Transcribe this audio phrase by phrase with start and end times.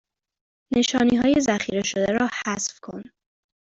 [0.77, 3.03] نشانی های ذخیره شده را حذف کن